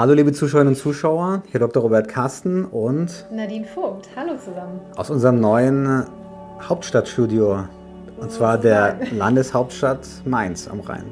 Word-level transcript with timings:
Hallo 0.00 0.14
liebe 0.14 0.32
Zuschauerinnen 0.32 0.72
und 0.72 0.80
Zuschauer, 0.80 1.42
hier 1.50 1.60
Dr. 1.60 1.82
Robert 1.82 2.08
Carsten 2.08 2.64
und 2.64 3.26
Nadine 3.30 3.66
Vogt. 3.66 4.08
Hallo 4.16 4.32
zusammen. 4.38 4.80
Aus 4.96 5.10
unserem 5.10 5.40
neuen 5.40 6.06
Hauptstadtstudio, 6.58 7.64
und 8.18 8.32
zwar 8.32 8.56
der 8.56 8.96
Landeshauptstadt 9.12 10.08
Mainz 10.24 10.68
am 10.68 10.80
Rhein. 10.80 11.04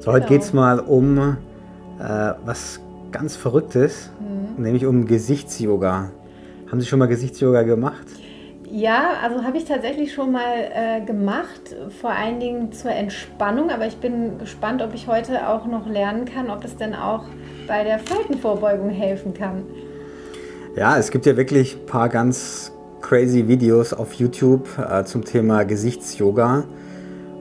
So, 0.00 0.10
heute 0.10 0.26
genau. 0.26 0.28
geht 0.30 0.42
es 0.42 0.52
mal 0.52 0.80
um 0.80 1.36
äh, 2.00 2.32
was 2.44 2.80
ganz 3.12 3.36
Verrücktes, 3.36 4.10
mhm. 4.18 4.60
nämlich 4.60 4.84
um 4.84 5.06
Gesichtsyoga. 5.06 6.10
Haben 6.68 6.80
Sie 6.80 6.86
schon 6.88 6.98
mal 6.98 7.06
Gesichtsyoga 7.06 7.62
gemacht? 7.62 8.08
Ja, 8.74 9.18
also 9.22 9.44
habe 9.44 9.58
ich 9.58 9.66
tatsächlich 9.66 10.14
schon 10.14 10.32
mal 10.32 10.54
äh, 10.74 11.04
gemacht, 11.04 11.76
vor 12.00 12.08
allen 12.08 12.40
Dingen 12.40 12.72
zur 12.72 12.90
Entspannung, 12.90 13.68
aber 13.68 13.86
ich 13.86 13.98
bin 13.98 14.38
gespannt, 14.38 14.80
ob 14.80 14.94
ich 14.94 15.08
heute 15.08 15.46
auch 15.46 15.66
noch 15.66 15.86
lernen 15.86 16.24
kann, 16.24 16.48
ob 16.48 16.64
es 16.64 16.74
denn 16.78 16.94
auch 16.94 17.24
bei 17.68 17.84
der 17.84 17.98
Faltenvorbeugung 17.98 18.88
helfen 18.88 19.34
kann. 19.34 19.64
Ja, 20.74 20.96
es 20.96 21.10
gibt 21.10 21.26
ja 21.26 21.36
wirklich 21.36 21.76
ein 21.76 21.84
paar 21.84 22.08
ganz 22.08 22.72
crazy 23.02 23.46
Videos 23.46 23.92
auf 23.92 24.14
YouTube 24.14 24.66
äh, 24.78 25.04
zum 25.04 25.22
Thema 25.22 25.64
Gesichtsyoga. 25.64 26.64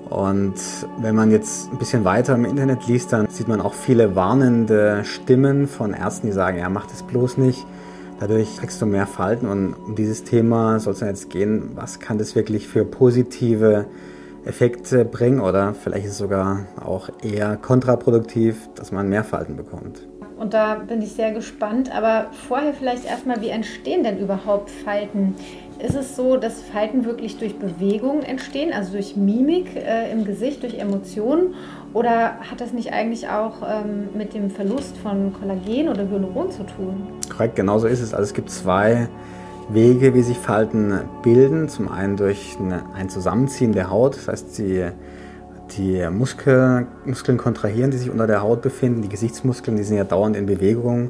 Und 0.10 0.56
wenn 1.00 1.16
man 1.16 1.32
jetzt 1.32 1.72
ein 1.72 1.78
bisschen 1.78 2.04
weiter 2.04 2.36
im 2.36 2.44
Internet 2.44 2.88
liest, 2.88 3.14
dann 3.14 3.30
sieht 3.30 3.48
man 3.48 3.62
auch 3.62 3.74
viele 3.74 4.18
warnende 4.18 5.06
Stimmen 5.06 5.70
von 5.70 5.94
Ärzten, 5.94 6.28
die 6.28 6.34
sagen, 6.34 6.58
ja, 6.58 6.68
mach 6.68 6.88
das 6.88 7.04
bloß 7.04 7.38
nicht. 7.38 7.66
Dadurch 8.22 8.58
kriegst 8.58 8.80
du 8.80 8.86
mehr 8.86 9.08
Falten. 9.08 9.48
Und 9.48 9.74
um 9.74 9.96
dieses 9.96 10.24
Thema 10.24 10.80
soll 10.80 10.94
es 10.94 11.00
jetzt 11.00 11.32
gehen, 11.32 11.72
was 11.74 12.00
kann 12.00 12.20
das 12.20 12.36
wirklich 12.36 12.68
für 12.68 12.86
positive 12.86 13.88
Effekte 14.46 15.06
bringen 15.06 15.40
oder 15.40 15.74
vielleicht 15.74 16.06
ist 16.06 16.12
es 16.14 16.18
sogar 16.20 16.68
auch 16.80 17.10
eher 17.24 17.58
kontraproduktiv, 17.58 18.70
dass 18.76 18.92
man 18.92 19.10
mehr 19.10 19.24
Falten 19.24 19.56
bekommt. 19.56 20.08
Und 20.38 20.54
da 20.54 20.76
bin 20.76 21.02
ich 21.02 21.14
sehr 21.14 21.32
gespannt. 21.32 21.96
Aber 21.96 22.28
vorher 22.48 22.74
vielleicht 22.76 23.06
erstmal, 23.06 23.42
wie 23.42 23.50
entstehen 23.50 24.04
denn 24.04 24.20
überhaupt 24.20 24.70
Falten? 24.70 25.34
Ist 25.84 25.96
es 25.96 26.16
so, 26.16 26.38
dass 26.38 26.62
Falten 26.62 27.06
wirklich 27.06 27.40
durch 27.40 27.58
Bewegung 27.58 28.22
entstehen, 28.22 28.72
also 28.72 28.92
durch 28.92 29.16
Mimik 29.16 29.76
äh, 29.76 30.12
im 30.12 30.26
Gesicht, 30.26 30.62
durch 30.62 30.76
Emotionen? 30.76 31.56
Oder 31.94 32.36
hat 32.40 32.62
das 32.62 32.72
nicht 32.72 32.94
eigentlich 32.94 33.28
auch 33.30 33.64
ähm, 33.68 34.10
mit 34.16 34.36
dem 34.36 34.52
Verlust 34.52 34.96
von 34.98 35.34
Kollagen 35.34 35.90
oder 35.90 36.08
Hyaluron 36.08 36.52
zu 36.52 36.64
tun? 36.64 37.08
Korrekt, 37.36 37.56
genau 37.56 37.80
so 37.80 37.88
ist 37.88 38.00
es. 38.00 38.14
Also 38.14 38.26
es 38.26 38.34
gibt 38.36 38.52
zwei 38.52 39.10
Wege, 39.70 40.14
wie 40.14 40.22
sich 40.22 40.38
Falten 40.38 41.00
bilden. 41.24 41.68
Zum 41.68 41.92
einen 41.92 42.16
durch 42.16 42.58
eine, 42.60 42.84
ein 42.94 43.10
Zusammenziehen 43.10 43.72
der 43.72 43.90
Haut, 43.90 44.18
das 44.18 44.28
heißt, 44.28 44.54
sie 44.54 44.86
die 45.78 46.08
Muskel, 46.12 46.86
Muskeln 47.06 47.40
kontrahieren, 47.40 47.90
die 47.90 47.98
sich 47.98 48.12
unter 48.12 48.28
der 48.28 48.44
Haut 48.44 48.62
befinden. 48.62 49.02
Die 49.02 49.10
Gesichtsmuskeln, 49.10 49.78
die 49.78 49.84
sind 49.84 49.98
ja 49.98 50.04
dauernd 50.04 50.36
in 50.36 50.46
Bewegung. 50.46 51.10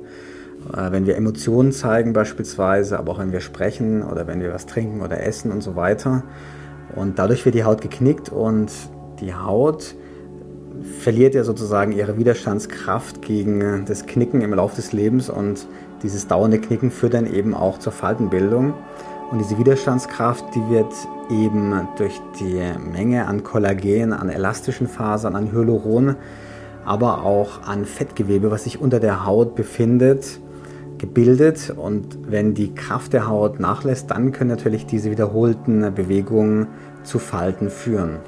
Äh, 0.74 0.92
wenn 0.92 1.06
wir 1.06 1.16
Emotionen 1.16 1.72
zeigen 1.72 2.14
beispielsweise, 2.14 3.00
aber 3.00 3.14
auch 3.14 3.20
wenn 3.20 3.32
wir 3.32 3.42
sprechen 3.42 4.04
oder 4.04 4.28
wenn 4.28 4.42
wir 4.42 4.54
was 4.54 4.66
trinken 4.66 5.02
oder 5.02 5.24
essen 5.24 5.52
und 5.52 5.62
so 5.62 5.76
weiter. 5.76 6.24
Und 6.96 7.20
dadurch 7.20 7.46
wird 7.46 7.56
die 7.56 7.64
Haut 7.64 7.82
geknickt 7.82 8.30
und 8.30 8.72
die 9.22 9.34
Haut 9.34 9.96
verliert 11.00 11.36
ja 11.36 11.44
sozusagen 11.44 11.92
ihre 11.92 12.18
Widerstandskraft 12.18 13.22
gegen 13.22 13.86
das 13.86 14.06
Knicken 14.08 14.42
im 14.42 14.54
Laufe 14.54 14.76
des 14.76 14.94
Lebens 14.94 15.30
und 15.30 15.68
dieses 16.04 16.28
dauernde 16.28 16.60
Knicken 16.60 16.90
führt 16.90 17.14
dann 17.14 17.32
eben 17.32 17.54
auch 17.54 17.78
zur 17.78 17.92
Faltenbildung. 17.92 18.74
Und 19.32 19.40
diese 19.40 19.58
Widerstandskraft, 19.58 20.44
die 20.56 20.70
wird 20.70 20.92
eben 21.30 21.88
durch 21.98 22.20
die 22.40 22.60
Menge 22.92 23.28
an 23.28 23.44
Kollagen, 23.44 24.12
an 24.12 24.30
elastischen 24.30 24.88
Fasern, 24.88 25.36
an 25.36 25.52
Hyaluron, 25.52 26.16
aber 26.84 27.24
auch 27.24 27.64
an 27.64 27.86
Fettgewebe, 27.86 28.52
was 28.52 28.64
sich 28.64 28.82
unter 28.82 29.00
der 29.00 29.26
Haut 29.26 29.56
befindet, 29.56 30.40
gebildet. 31.02 31.74
Und 31.76 32.32
wenn 32.32 32.54
die 32.54 32.74
Kraft 32.74 33.12
der 33.12 33.28
Haut 33.28 33.60
nachlässt, 33.60 34.10
dann 34.12 34.32
können 34.32 34.50
natürlich 34.52 34.86
diese 34.86 35.12
wiederholten 35.12 35.94
Bewegungen 35.94 36.68
zu 37.04 37.20
Falten 37.20 37.70
führen. 37.70 38.20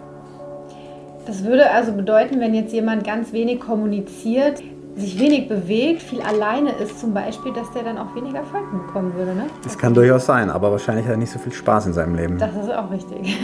Das 1.25 1.45
würde 1.45 1.71
also 1.71 1.93
bedeuten, 1.93 2.41
wenn 2.41 2.53
jetzt 2.53 2.73
jemand 2.73 3.05
ganz 3.05 3.31
wenig 3.31 3.61
kommuniziert, 3.61 4.61
sich 4.95 5.17
wenig 5.19 5.47
bewegt, 5.47 6.01
viel 6.01 6.21
alleine 6.21 6.71
ist 6.71 6.99
zum 6.99 7.13
Beispiel, 7.13 7.53
dass 7.53 7.71
der 7.71 7.83
dann 7.83 7.97
auch 7.97 8.13
weniger 8.15 8.43
Falten 8.43 8.79
bekommen 8.85 9.13
würde. 9.15 9.33
Ne? 9.33 9.45
Das 9.63 9.77
kann 9.77 9.93
durchaus 9.93 10.25
sein, 10.25 10.49
aber 10.49 10.71
wahrscheinlich 10.71 11.05
hat 11.05 11.13
er 11.13 11.17
nicht 11.17 11.31
so 11.31 11.39
viel 11.39 11.53
Spaß 11.53 11.87
in 11.87 11.93
seinem 11.93 12.15
Leben. 12.15 12.37
Das 12.37 12.55
ist 12.55 12.71
auch 12.71 12.91
richtig. 12.91 13.39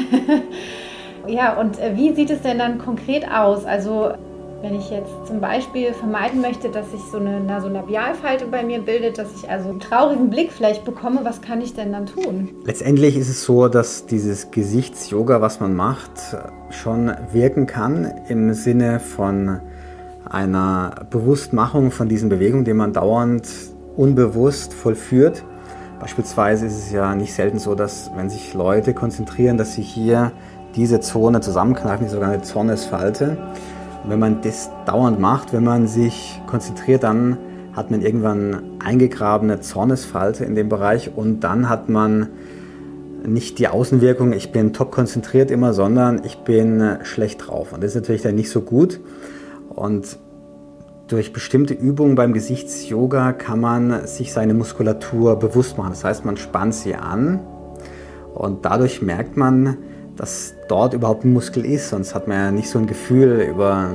ja, 1.27 1.59
und 1.59 1.79
äh, 1.79 1.95
wie 1.95 2.13
sieht 2.13 2.29
es 2.29 2.41
denn 2.41 2.59
dann 2.59 2.77
konkret 2.77 3.25
aus? 3.31 3.65
Also 3.65 4.11
wenn 4.61 4.75
ich 4.75 4.89
jetzt 4.89 5.11
zum 5.25 5.39
Beispiel 5.39 5.93
vermeiden 5.93 6.41
möchte, 6.41 6.69
dass 6.69 6.91
sich 6.91 6.99
so 7.11 7.17
eine 7.17 7.39
Nasolabialfalte 7.39 8.45
bei 8.47 8.63
mir 8.63 8.79
bildet, 8.79 9.17
dass 9.17 9.27
ich 9.33 9.49
also 9.49 9.69
einen 9.69 9.79
traurigen 9.79 10.29
Blick 10.29 10.51
vielleicht 10.51 10.83
bekomme, 10.83 11.21
was 11.23 11.41
kann 11.41 11.61
ich 11.61 11.73
denn 11.73 11.93
dann 11.93 12.07
tun? 12.07 12.49
Letztendlich 12.65 13.15
ist 13.15 13.29
es 13.29 13.43
so, 13.43 13.69
dass 13.69 14.05
dieses 14.05 14.51
Gesichtsyoga, 14.51 15.39
was 15.41 15.61
man 15.61 15.75
macht, 15.75 16.11
schon 16.71 17.11
wirken 17.31 17.67
kann 17.67 18.11
im 18.27 18.53
Sinne 18.53 18.99
von 18.99 19.61
einer 20.25 21.05
Bewusstmachung 21.09 21.91
von 21.91 22.09
diesen 22.09 22.27
Bewegungen, 22.29 22.65
die 22.65 22.73
man 22.73 22.91
dauernd 22.91 23.47
unbewusst 23.95 24.73
vollführt. 24.73 25.43
Beispielsweise 26.01 26.65
ist 26.65 26.77
es 26.77 26.91
ja 26.91 27.15
nicht 27.15 27.33
selten 27.33 27.59
so, 27.59 27.75
dass 27.75 28.11
wenn 28.15 28.29
sich 28.29 28.53
Leute 28.53 28.93
konzentrieren, 28.93 29.57
dass 29.57 29.73
sie 29.73 29.81
hier 29.81 30.31
diese 30.75 30.99
Zone 30.99 31.39
zusammenkneifen, 31.39 32.05
die 32.05 32.11
sogenannte 32.11 32.41
Zornesfalte. 32.41 33.37
Wenn 34.05 34.19
man 34.19 34.41
das 34.41 34.69
dauernd 34.85 35.19
macht, 35.19 35.53
wenn 35.53 35.63
man 35.63 35.87
sich 35.87 36.41
konzentriert, 36.47 37.03
dann 37.03 37.37
hat 37.73 37.91
man 37.91 38.01
irgendwann 38.01 38.79
eingegrabene 38.83 39.59
Zornesfalte 39.61 40.45
in 40.45 40.55
dem 40.55 40.69
Bereich 40.69 41.11
und 41.15 41.41
dann 41.41 41.69
hat 41.69 41.89
man 41.89 42.29
nicht 43.25 43.59
die 43.59 43.67
Außenwirkung, 43.67 44.33
ich 44.33 44.51
bin 44.51 44.73
top 44.73 44.91
konzentriert 44.91 45.51
immer, 45.51 45.73
sondern 45.73 46.21
ich 46.23 46.37
bin 46.39 46.97
schlecht 47.03 47.47
drauf. 47.47 47.73
Und 47.73 47.83
das 47.83 47.91
ist 47.91 48.01
natürlich 48.01 48.21
dann 48.21 48.35
nicht 48.35 48.49
so 48.49 48.61
gut. 48.61 48.99
Und 49.69 50.17
durch 51.07 51.33
bestimmte 51.33 51.73
Übungen 51.73 52.15
beim 52.15 52.33
Gesichtsyoga 52.33 53.33
kann 53.33 53.59
man 53.59 54.05
sich 54.07 54.31
seine 54.31 54.53
Muskulatur 54.53 55.37
bewusst 55.37 55.77
machen. 55.77 55.89
Das 55.89 56.03
heißt, 56.03 56.23
man 56.23 56.37
spannt 56.37 56.75
sie 56.75 56.95
an 56.95 57.39
und 58.33 58.63
dadurch 58.65 59.01
merkt 59.01 59.35
man, 59.35 59.77
dass 60.19 60.53
dort 60.67 60.93
überhaupt 60.93 61.23
ein 61.23 61.33
Muskel 61.33 61.65
ist. 61.65 61.89
Sonst 61.89 62.13
hat 62.13 62.27
man 62.27 62.37
ja 62.37 62.51
nicht 62.51 62.69
so 62.69 62.77
ein 62.77 62.87
Gefühl 62.87 63.47
über 63.49 63.89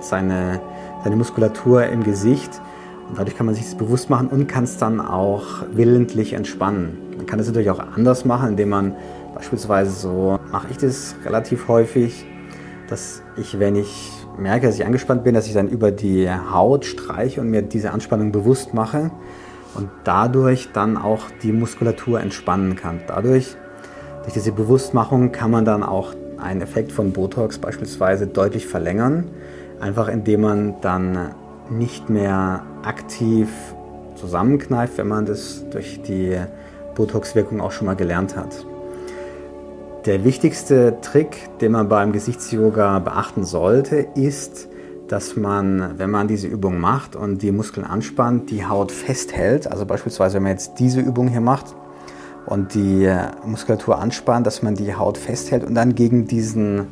seine, 0.00 0.60
seine 1.02 1.16
Muskulatur 1.16 1.86
im 1.86 2.04
Gesicht. 2.04 2.60
Und 3.08 3.18
dadurch 3.18 3.36
kann 3.36 3.46
man 3.46 3.54
sich 3.54 3.64
das 3.64 3.74
bewusst 3.74 4.10
machen 4.10 4.28
und 4.28 4.46
kann 4.48 4.64
es 4.64 4.76
dann 4.76 5.00
auch 5.00 5.64
willentlich 5.72 6.34
entspannen. 6.34 6.98
Man 7.16 7.26
kann 7.26 7.40
es 7.40 7.46
natürlich 7.46 7.70
auch 7.70 7.80
anders 7.80 8.26
machen, 8.26 8.50
indem 8.50 8.68
man 8.68 8.94
beispielsweise 9.34 9.90
so, 9.92 10.38
mache 10.50 10.68
ich 10.70 10.76
das 10.76 11.16
relativ 11.24 11.68
häufig, 11.68 12.26
dass 12.88 13.22
ich, 13.38 13.58
wenn 13.58 13.74
ich 13.74 14.12
merke, 14.38 14.66
dass 14.66 14.76
ich 14.76 14.84
angespannt 14.84 15.24
bin, 15.24 15.34
dass 15.34 15.46
ich 15.46 15.54
dann 15.54 15.68
über 15.68 15.90
die 15.90 16.28
Haut 16.30 16.84
streiche 16.84 17.40
und 17.40 17.48
mir 17.48 17.62
diese 17.62 17.92
Anspannung 17.92 18.30
bewusst 18.30 18.74
mache 18.74 19.10
und 19.74 19.88
dadurch 20.04 20.68
dann 20.74 20.98
auch 20.98 21.22
die 21.42 21.52
Muskulatur 21.52 22.20
entspannen 22.20 22.76
kann. 22.76 23.00
Dadurch, 23.06 23.56
durch 24.22 24.34
diese 24.34 24.52
Bewusstmachung 24.52 25.32
kann 25.32 25.50
man 25.50 25.64
dann 25.64 25.82
auch 25.82 26.14
einen 26.38 26.60
Effekt 26.60 26.92
von 26.92 27.12
Botox 27.12 27.58
beispielsweise 27.58 28.26
deutlich 28.26 28.66
verlängern, 28.66 29.24
einfach 29.80 30.08
indem 30.08 30.42
man 30.42 30.74
dann 30.80 31.34
nicht 31.70 32.10
mehr 32.10 32.62
aktiv 32.82 33.48
zusammenkneift, 34.16 34.98
wenn 34.98 35.08
man 35.08 35.26
das 35.26 35.64
durch 35.70 36.02
die 36.02 36.36
Botox-Wirkung 36.94 37.60
auch 37.60 37.72
schon 37.72 37.86
mal 37.86 37.96
gelernt 37.96 38.36
hat. 38.36 38.64
Der 40.04 40.24
wichtigste 40.24 40.98
Trick, 41.00 41.48
den 41.60 41.72
man 41.72 41.88
beim 41.88 42.12
Gesichtsyoga 42.12 42.98
beachten 42.98 43.44
sollte, 43.44 44.06
ist, 44.14 44.68
dass 45.08 45.36
man, 45.36 45.98
wenn 45.98 46.10
man 46.10 46.26
diese 46.26 46.48
Übung 46.48 46.80
macht 46.80 47.14
und 47.14 47.42
die 47.42 47.52
Muskeln 47.52 47.86
anspannt, 47.86 48.50
die 48.50 48.64
Haut 48.64 48.90
festhält. 48.90 49.70
Also 49.70 49.86
beispielsweise, 49.86 50.36
wenn 50.36 50.44
man 50.44 50.52
jetzt 50.52 50.78
diese 50.78 51.00
Übung 51.00 51.28
hier 51.28 51.40
macht 51.40 51.74
und 52.46 52.74
die 52.74 53.10
Muskulatur 53.44 53.98
anspannt, 53.98 54.46
dass 54.46 54.62
man 54.62 54.74
die 54.74 54.94
Haut 54.94 55.18
festhält 55.18 55.64
und 55.64 55.74
dann 55.74 55.94
gegen 55.94 56.26
diesen 56.26 56.88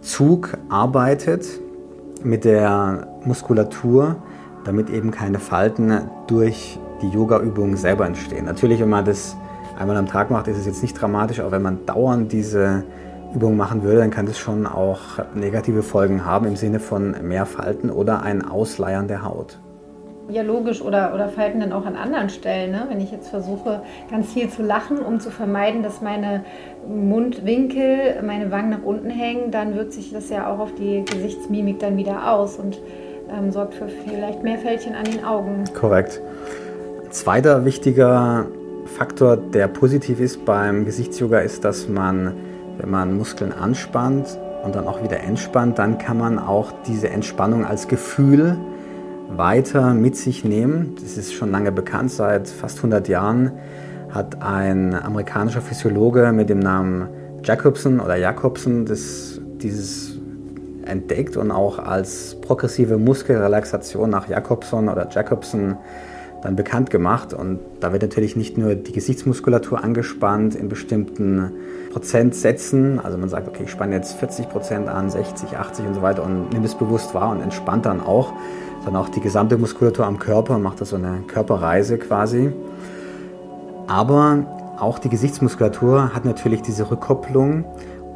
Zug 0.00 0.56
arbeitet 0.68 1.46
mit 2.22 2.44
der 2.44 3.08
Muskulatur, 3.24 4.16
damit 4.64 4.90
eben 4.90 5.10
keine 5.10 5.38
Falten 5.38 6.10
durch 6.26 6.78
die 7.02 7.08
Yoga-Übung 7.08 7.76
selber 7.76 8.06
entstehen. 8.06 8.44
Natürlich, 8.44 8.80
wenn 8.80 8.88
man 8.88 9.04
das 9.04 9.36
einmal 9.78 9.96
am 9.96 10.06
Tag 10.06 10.30
macht, 10.30 10.48
ist 10.48 10.58
es 10.58 10.66
jetzt 10.66 10.82
nicht 10.82 11.00
dramatisch, 11.00 11.40
aber 11.40 11.52
wenn 11.52 11.62
man 11.62 11.84
dauernd 11.86 12.32
diese 12.32 12.84
Übung 13.34 13.56
machen 13.56 13.82
würde, 13.82 13.98
dann 13.98 14.10
kann 14.10 14.26
das 14.26 14.38
schon 14.38 14.66
auch 14.66 15.00
negative 15.34 15.82
Folgen 15.82 16.24
haben 16.24 16.46
im 16.46 16.56
Sinne 16.56 16.80
von 16.80 17.16
mehr 17.26 17.46
Falten 17.46 17.90
oder 17.90 18.22
ein 18.22 18.44
Ausleiern 18.44 19.08
der 19.08 19.24
Haut. 19.24 19.58
Ja, 20.28 20.42
logisch. 20.42 20.82
Oder, 20.82 21.14
oder 21.14 21.28
Falten 21.28 21.60
dann 21.60 21.72
auch 21.72 21.84
an 21.84 21.96
anderen 21.96 22.30
Stellen. 22.30 22.70
Ne? 22.70 22.86
Wenn 22.88 23.00
ich 23.00 23.10
jetzt 23.10 23.28
versuche, 23.28 23.82
ganz 24.10 24.32
viel 24.32 24.48
zu 24.48 24.62
lachen, 24.62 24.98
um 24.98 25.20
zu 25.20 25.30
vermeiden, 25.30 25.82
dass 25.82 26.00
meine 26.00 26.44
Mundwinkel, 26.86 28.22
meine 28.22 28.50
Wangen 28.50 28.70
nach 28.70 28.82
unten 28.82 29.10
hängen, 29.10 29.50
dann 29.50 29.74
wirkt 29.74 29.92
sich 29.92 30.12
das 30.12 30.30
ja 30.30 30.52
auch 30.52 30.58
auf 30.58 30.74
die 30.74 31.04
Gesichtsmimik 31.04 31.80
dann 31.80 31.96
wieder 31.96 32.32
aus. 32.32 32.56
Und 32.56 32.78
ähm, 33.30 33.50
sorgt 33.50 33.74
für 33.74 33.88
vielleicht 33.88 34.42
mehr 34.42 34.58
Fältchen 34.58 34.94
an 34.94 35.04
den 35.04 35.24
Augen. 35.24 35.64
Korrekt. 35.74 36.20
Zweiter 37.10 37.64
wichtiger 37.64 38.46
Faktor, 38.86 39.36
der 39.36 39.68
positiv 39.68 40.20
ist 40.20 40.44
beim 40.44 40.84
Gesichtsyoga, 40.84 41.40
ist, 41.40 41.64
dass 41.64 41.88
man, 41.88 42.34
wenn 42.78 42.90
man 42.90 43.16
Muskeln 43.16 43.52
anspannt 43.52 44.38
und 44.64 44.74
dann 44.74 44.86
auch 44.86 45.02
wieder 45.02 45.20
entspannt, 45.20 45.78
dann 45.78 45.98
kann 45.98 46.18
man 46.18 46.38
auch 46.38 46.72
diese 46.86 47.10
Entspannung 47.10 47.64
als 47.64 47.88
Gefühl 47.88 48.56
weiter 49.36 49.94
mit 49.94 50.16
sich 50.16 50.44
nehmen. 50.44 50.96
Das 51.00 51.16
ist 51.16 51.32
schon 51.34 51.50
lange 51.50 51.72
bekannt, 51.72 52.10
seit 52.10 52.48
fast 52.48 52.78
100 52.78 53.08
Jahren 53.08 53.52
hat 54.10 54.42
ein 54.42 54.94
amerikanischer 54.94 55.62
Physiologe 55.62 56.32
mit 56.32 56.50
dem 56.50 56.58
Namen 56.58 57.08
Jacobson 57.42 57.98
oder 57.98 58.16
Jacobson 58.16 58.84
das, 58.84 59.40
dieses 59.62 60.18
entdeckt 60.84 61.36
und 61.36 61.50
auch 61.50 61.78
als 61.78 62.36
progressive 62.40 62.98
Muskelrelaxation 62.98 64.10
nach 64.10 64.28
Jacobson 64.28 64.88
oder 64.88 65.08
Jacobson 65.10 65.76
dann 66.42 66.56
bekannt 66.56 66.90
gemacht. 66.90 67.32
Und 67.32 67.60
da 67.80 67.92
wird 67.92 68.02
natürlich 68.02 68.36
nicht 68.36 68.58
nur 68.58 68.74
die 68.74 68.92
Gesichtsmuskulatur 68.92 69.82
angespannt 69.82 70.54
in 70.54 70.68
bestimmten 70.68 71.52
Prozentsätzen. 71.92 72.98
Also 72.98 73.16
man 73.16 73.28
sagt, 73.28 73.48
okay, 73.48 73.62
ich 73.64 73.70
spanne 73.70 73.94
jetzt 73.94 74.14
40 74.14 74.48
Prozent 74.48 74.88
an, 74.88 75.08
60, 75.08 75.56
80 75.56 75.86
und 75.86 75.94
so 75.94 76.02
weiter 76.02 76.24
und 76.24 76.52
nimm 76.52 76.64
es 76.64 76.74
bewusst 76.74 77.14
wahr 77.14 77.30
und 77.30 77.40
entspannt 77.40 77.86
dann 77.86 78.00
auch, 78.00 78.32
sondern 78.84 79.02
auch 79.02 79.08
die 79.08 79.20
gesamte 79.20 79.58
Muskulatur 79.58 80.06
am 80.06 80.18
Körper 80.18 80.56
und 80.56 80.62
macht 80.62 80.80
da 80.80 80.84
so 80.84 80.96
eine 80.96 81.22
Körperreise 81.26 81.98
quasi. 81.98 82.52
Aber 83.86 84.44
auch 84.78 84.98
die 84.98 85.08
Gesichtsmuskulatur 85.08 86.14
hat 86.14 86.24
natürlich 86.24 86.62
diese 86.62 86.90
Rückkopplung 86.90 87.64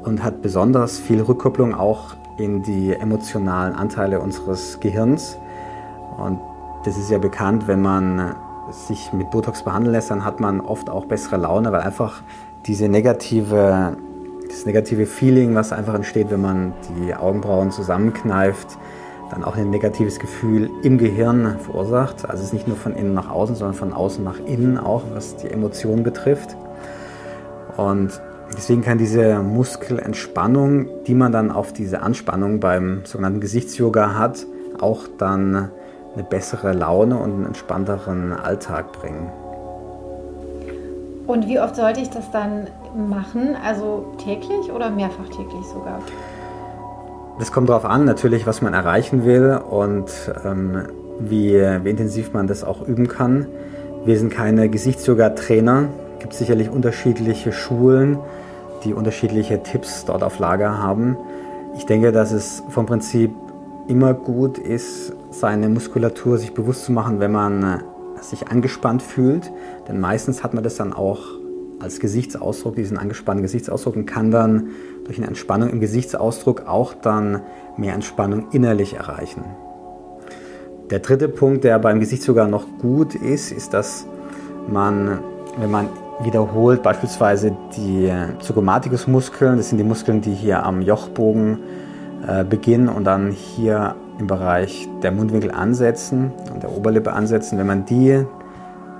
und 0.03 0.23
hat 0.23 0.43
besonders 0.43 0.99
viel 0.99 1.21
Rückkopplung 1.21 1.75
auch 1.75 2.15
in 2.39 2.63
die 2.63 2.93
emotionalen 2.93 3.75
Anteile 3.75 4.21
unseres 4.21 4.81
Gehirns. 4.81 5.39
Und 6.19 6.41
das 6.85 6.97
ist 6.97 7.11
ja 7.11 7.19
bekannt, 7.19 7.67
wenn 7.67 7.83
man 7.83 8.35
sich 8.71 9.13
mit 9.13 9.31
Botox 9.31 9.63
behandeln 9.63 9.93
lässt, 9.93 10.11
dann 10.11 10.25
hat 10.25 10.41
man 10.41 10.61
oft 10.61 10.91
auch 10.91 11.07
bessere 11.07 11.37
Laune, 11.37 11.71
weil 11.73 11.81
einfach 11.81 12.23
diese 12.67 12.89
negative, 12.89 13.97
das 14.49 14.67
negative 14.67 15.07
Feeling, 15.07 15.55
was 15.55 15.73
einfach 15.73 15.95
entsteht, 15.95 16.31
wenn 16.31 16.41
man 16.41 16.73
die 16.89 17.15
Augenbrauen 17.15 17.71
zusammenkneift, 17.71 18.77
dann 19.31 19.45
auch 19.45 19.57
ein 19.57 19.71
negatives 19.71 20.19
Gefühl 20.19 20.71
im 20.83 20.99
Gehirn 20.99 21.59
verursacht. 21.61 22.29
Also 22.29 22.43
es 22.43 22.49
ist 22.49 22.53
nicht 22.53 22.69
nur 22.69 22.77
von 22.77 22.95
innen 22.95 23.15
nach 23.15 23.31
außen, 23.31 23.57
sondern 23.57 23.75
von 23.75 23.93
außen 23.93 24.23
nach 24.23 24.39
innen 24.47 24.79
auch, 24.79 25.03
was 25.13 25.37
die 25.37 25.49
Emotionen 25.49 26.03
betrifft. 26.03 26.57
Und 27.77 28.21
deswegen 28.57 28.83
kann 28.83 28.99
diese 28.99 29.43
Muskelentspannung, 29.43 30.89
die 31.07 31.15
man 31.15 31.33
dann 31.33 31.51
auf 31.51 31.73
diese 31.73 32.03
Anspannung 32.03 32.61
beim 32.61 33.05
sogenannten 33.05 33.41
Gesichtsyoga 33.41 34.15
hat, 34.15 34.47
auch 34.81 35.09
dann 35.19 35.71
eine 36.15 36.25
bessere 36.25 36.73
Laune 36.73 37.17
und 37.19 37.33
einen 37.33 37.47
entspannteren 37.47 38.33
Alltag 38.33 38.93
bringen. 38.93 39.31
Und 41.27 41.49
wie 41.49 41.59
oft 41.59 41.75
sollte 41.75 42.01
ich 42.01 42.09
das 42.09 42.31
dann 42.31 42.69
machen? 42.95 43.57
Also 43.65 44.15
täglich 44.25 44.71
oder 44.73 44.91
mehrfach 44.91 45.29
täglich 45.29 45.67
sogar? 45.67 45.99
Das 47.39 47.53
kommt 47.53 47.69
darauf 47.69 47.85
an, 47.85 48.07
natürlich, 48.07 48.47
was 48.47 48.63
man 48.63 48.73
erreichen 48.73 49.27
will 49.27 49.61
und 49.69 50.11
ähm, 50.45 50.85
wie, 51.21 51.53
wie 51.55 51.91
intensiv 51.91 52.33
man 52.33 52.47
das 52.47 52.65
auch 52.65 52.87
üben 52.87 53.09
kann. 53.09 53.47
Wir 54.07 54.19
sind 54.19 54.31
keine 54.31 54.71
Gesichtsyoga-Trainer. 54.71 55.89
Es 56.15 56.21
gibt 56.21 56.33
sicherlich 56.33 56.71
unterschiedliche 56.71 57.53
Schulen, 57.53 58.19
die 58.85 58.95
unterschiedliche 58.95 59.63
Tipps 59.63 60.07
dort 60.07 60.23
auf 60.23 60.39
Lager 60.39 60.79
haben. 60.83 61.19
Ich 61.77 61.85
denke, 61.85 62.11
dass 62.11 62.33
es 62.33 62.63
vom 62.71 62.87
Prinzip 62.87 63.33
immer 63.87 64.15
gut 64.15 64.57
ist, 64.57 65.13
seine 65.31 65.69
Muskulatur 65.69 66.39
sich 66.39 66.55
bewusst 66.55 66.87
zu 66.87 66.93
machen, 66.93 67.21
wenn 67.21 67.33
man 67.33 67.83
sich 68.23 68.49
angespannt 68.49 69.03
fühlt. 69.03 69.53
Denn 69.89 70.01
meistens 70.01 70.43
hat 70.43 70.55
man 70.55 70.65
das 70.65 70.77
dann 70.77 70.95
auch 70.95 71.21
als 71.81 72.01
Gesichtsausdruck, 72.01 72.77
diesen 72.77 72.99
angespannten 72.99 73.43
Gesichtsausdruck 73.43 73.97
und 73.97 74.07
kann 74.07 74.31
dann 74.31 74.69
durch 75.05 75.19
eine 75.19 75.27
Entspannung 75.27 75.71
im 75.71 75.81
Gesichtsausdruck 75.81 76.67
auch 76.67 76.95
dann 76.95 77.43
mehr 77.77 77.95
Entspannung 77.95 78.47
innerlich 78.53 78.95
erreichen. 78.95 79.45
Der 80.91 81.01
dritte 81.01 81.29
Punkt, 81.29 81.65
der 81.65 81.79
beim 81.79 82.01
Gesicht 82.01 82.23
sogar 82.23 82.47
noch 82.47 82.67
gut 82.79 83.15
ist, 83.15 83.51
ist, 83.51 83.75
dass 83.75 84.07
man, 84.69 85.19
wenn 85.59 85.71
man 85.71 85.89
wiederholt 86.21 86.83
beispielsweise 86.83 87.57
die 87.77 88.11
Zygomaticus-Muskeln, 88.41 89.57
das 89.57 89.69
sind 89.69 89.79
die 89.79 89.85
Muskeln, 89.85 90.21
die 90.21 90.33
hier 90.33 90.65
am 90.65 90.81
Jochbogen 90.81 91.59
äh, 92.27 92.45
beginnen 92.45 92.89
und 92.89 93.05
dann 93.05 93.33
hier 93.33 93.97
im 94.19 94.27
Bereich 94.27 94.89
der 95.03 95.13
Mundwinkel 95.13 95.51
ansetzen 95.51 96.33
und 96.53 96.63
der 96.63 96.73
Oberlippe 96.73 97.13
ansetzen, 97.13 97.59
wenn 97.59 97.67
man 97.67 97.85
die 97.85 98.25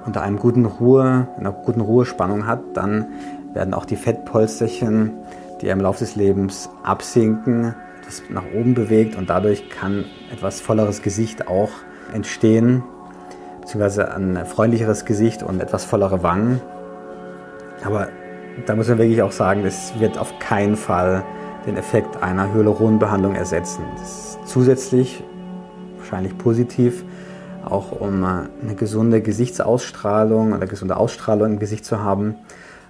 unter 0.07 0.23
einem 0.23 0.39
guten 0.39 0.65
Ruhe, 0.65 1.29
einer 1.37 1.53
guten 1.53 1.81
Ruhespannung 1.81 2.47
hat, 2.47 2.61
dann 2.75 3.07
werden 3.53 3.75
auch 3.75 3.85
die 3.85 3.97
Fettpolsterchen, 3.97 5.13
die 5.61 5.69
im 5.69 5.81
Laufe 5.81 6.01
des 6.01 6.17
Lebens 6.17 6.71
absinken, 6.83 7.75
das 8.05 8.23
nach 8.31 8.45
oben 8.55 8.75
bewegt 8.75 9.17
und 9.17 9.29
dadurch 9.29 9.69
kann 9.69 10.05
etwas 10.33 10.61
volleres 10.61 11.03
Gesicht 11.03 11.49
auch 11.49 11.71
entstehen, 12.13 12.85
beziehungsweise 13.61 14.15
ein 14.15 14.47
freundlicheres 14.47 15.05
Gesicht 15.05 15.43
und 15.43 15.61
etwas 15.61 15.85
vollere 15.85 16.23
Wangen. 16.23 16.61
Aber 17.85 18.09
da 18.65 18.77
muss 18.77 18.89
man 18.89 18.99
wirklich 18.99 19.23
auch 19.23 19.33
sagen, 19.33 19.65
das 19.65 19.99
wird 19.99 20.19
auf 20.19 20.39
keinen 20.39 20.77
Fall 20.77 21.25
den 21.67 21.77
Effekt 21.77 22.23
einer 22.23 22.55
Hyaluronbehandlung 22.55 23.35
ersetzen. 23.35 23.83
Das 23.99 24.03
ist 24.03 24.39
zusätzlich 24.47 25.25
wahrscheinlich 25.99 26.39
positiv, 26.39 27.05
auch 27.67 27.93
um 27.93 28.25
eine 28.25 28.75
gesunde 28.77 29.21
Gesichtsausstrahlung 29.21 30.53
oder 30.53 30.67
gesunde 30.67 30.97
Ausstrahlung 30.97 31.53
im 31.53 31.59
Gesicht 31.59 31.85
zu 31.85 32.01
haben. 32.01 32.37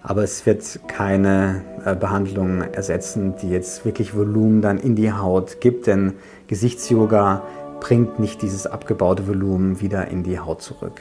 Aber 0.02 0.22
es 0.22 0.46
wird 0.46 0.80
keine 0.86 1.62
äh, 1.84 1.96
Behandlung 1.96 2.62
ersetzen, 2.62 3.34
die 3.42 3.50
jetzt 3.50 3.84
wirklich 3.84 4.14
Volumen 4.14 4.62
dann 4.62 4.78
in 4.78 4.94
die 4.94 5.12
Haut 5.12 5.60
gibt, 5.60 5.88
denn 5.88 6.12
Gesichtsyoga 6.46 7.42
bringt 7.80 8.20
nicht 8.20 8.42
dieses 8.42 8.66
abgebaute 8.66 9.26
Volumen 9.26 9.80
wieder 9.80 10.08
in 10.08 10.22
die 10.22 10.38
Haut 10.38 10.62
zurück. 10.62 11.00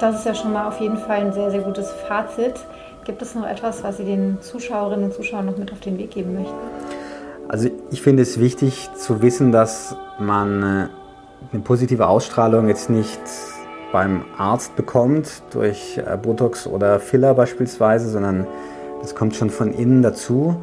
Das 0.00 0.16
ist 0.16 0.26
ja 0.26 0.34
schon 0.34 0.52
mal 0.52 0.66
auf 0.66 0.80
jeden 0.80 0.96
Fall 0.96 1.26
ein 1.26 1.32
sehr, 1.32 1.50
sehr 1.50 1.60
gutes 1.60 1.90
Fazit. 2.08 2.54
Gibt 3.04 3.20
es 3.20 3.34
noch 3.34 3.46
etwas, 3.46 3.82
was 3.84 3.98
Sie 3.98 4.04
den 4.04 4.38
Zuschauerinnen 4.40 5.06
und 5.06 5.14
Zuschauern 5.14 5.46
noch 5.46 5.58
mit 5.58 5.72
auf 5.72 5.80
den 5.80 5.98
Weg 5.98 6.12
geben 6.12 6.34
möchten? 6.34 6.54
Also 7.48 7.68
ich 7.90 8.00
finde 8.00 8.22
es 8.22 8.40
wichtig 8.40 8.88
zu 8.96 9.20
wissen, 9.20 9.52
dass 9.52 9.94
man 10.18 10.62
äh, 10.62 10.88
eine 11.52 11.62
positive 11.62 12.06
Ausstrahlung 12.06 12.68
jetzt 12.68 12.90
nicht 12.90 13.20
beim 13.92 14.24
Arzt 14.38 14.74
bekommt 14.74 15.42
durch 15.50 15.98
äh, 15.98 16.16
Botox 16.16 16.66
oder 16.66 16.98
Filler 16.98 17.34
beispielsweise, 17.34 18.08
sondern 18.08 18.46
das 19.00 19.14
kommt 19.14 19.36
schon 19.36 19.50
von 19.50 19.72
innen 19.72 20.02
dazu. 20.02 20.56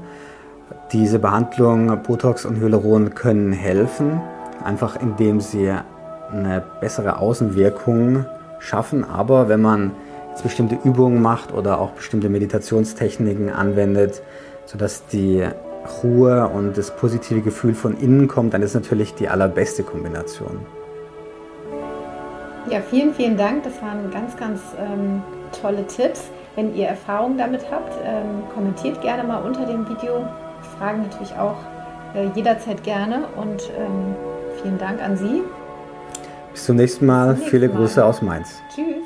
Diese 0.91 1.19
Behandlung 1.19 2.01
Botox 2.03 2.45
und 2.45 2.59
Hyaluron 2.59 3.13
können 3.13 3.51
helfen, 3.51 4.21
einfach 4.63 4.99
indem 4.99 5.41
sie 5.41 5.71
eine 6.31 6.63
bessere 6.81 7.17
Außenwirkung 7.17 8.25
schaffen. 8.59 9.03
Aber 9.03 9.49
wenn 9.49 9.61
man 9.61 9.91
jetzt 10.31 10.43
bestimmte 10.43 10.77
Übungen 10.83 11.21
macht 11.21 11.53
oder 11.53 11.79
auch 11.79 11.91
bestimmte 11.91 12.29
Meditationstechniken 12.29 13.49
anwendet, 13.51 14.21
sodass 14.65 15.05
die 15.07 15.47
Ruhe 16.03 16.47
und 16.47 16.77
das 16.77 16.95
positive 16.95 17.41
Gefühl 17.41 17.73
von 17.73 17.97
innen 17.97 18.27
kommt, 18.27 18.53
dann 18.53 18.61
ist 18.61 18.73
natürlich 18.73 19.15
die 19.15 19.27
allerbeste 19.27 19.83
Kombination. 19.83 20.65
Ja, 22.69 22.81
vielen, 22.81 23.13
vielen 23.13 23.37
Dank. 23.37 23.63
Das 23.63 23.81
waren 23.81 24.11
ganz, 24.11 24.35
ganz 24.37 24.61
ähm, 24.77 25.23
tolle 25.59 25.85
Tipps. 25.87 26.29
Wenn 26.55 26.75
ihr 26.75 26.87
Erfahrungen 26.87 27.37
damit 27.37 27.61
habt, 27.71 27.93
ähm, 28.03 28.43
kommentiert 28.53 29.01
gerne 29.01 29.23
mal 29.23 29.41
unter 29.41 29.65
dem 29.65 29.87
Video. 29.87 30.27
Fragen 30.77 31.03
natürlich 31.03 31.33
auch 31.35 31.57
äh, 32.13 32.27
jederzeit 32.35 32.83
gerne 32.83 33.23
und 33.37 33.69
ähm, 33.77 34.15
vielen 34.61 34.77
Dank 34.77 35.01
an 35.01 35.17
Sie. 35.17 35.41
Bis 36.51 36.65
zum 36.65 36.75
nächsten 36.75 37.05
Mal. 37.05 37.27
Zum 37.27 37.35
nächsten 37.35 37.49
Viele 37.49 37.69
mal. 37.69 37.77
Grüße 37.77 38.03
aus 38.03 38.21
Mainz. 38.21 38.61
Tschüss. 38.75 38.98